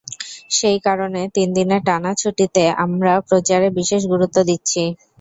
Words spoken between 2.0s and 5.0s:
ছুটিতে আমরা প্রচারে বিশেষ গুরুত্ব দিচ্ছি।